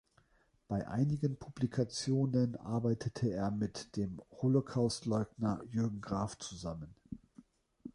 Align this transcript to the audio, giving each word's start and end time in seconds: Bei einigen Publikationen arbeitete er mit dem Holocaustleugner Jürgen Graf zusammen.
Bei 0.67 0.87
einigen 0.87 1.37
Publikationen 1.37 2.55
arbeitete 2.55 3.29
er 3.31 3.51
mit 3.51 3.95
dem 3.95 4.19
Holocaustleugner 4.31 5.61
Jürgen 5.69 6.01
Graf 6.01 6.39
zusammen. 6.39 6.95